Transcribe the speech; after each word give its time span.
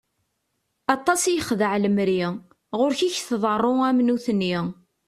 Aṭas 0.95 1.21
i 1.25 1.31
yexdeɛ 1.35 1.73
lemri, 1.83 2.21
ɣuṛ-k 2.77 2.99
i 3.07 3.09
k-tḍeṛṛu 3.15 3.73
am 3.87 3.99
nutni! 4.07 4.55